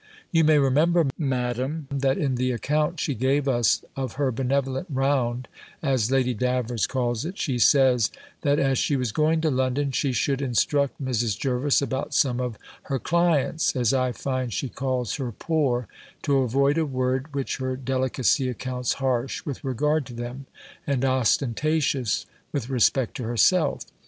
[0.31, 5.47] You may remember, Madam, that in the account she gave us of her benevolent round,
[5.83, 8.09] as Lady Davers calls it, she says,
[8.41, 11.37] that as she was going to London, she should instruct Mrs.
[11.37, 15.87] Jervis about some of her clients, as I find she calls her poor,
[16.23, 20.47] to avoid a word which her delicacy accounts harsh with regard to them,
[20.87, 23.85] and ostentatious with respect to herself.